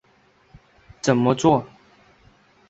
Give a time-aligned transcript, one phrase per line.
[0.99, 1.63] 怎么作？